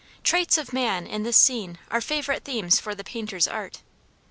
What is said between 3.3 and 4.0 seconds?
art.